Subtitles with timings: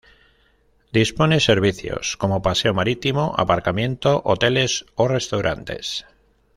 [0.91, 6.05] Dispone servicios, como paseo marítimo, aparcamiento, hoteles o restaurantes.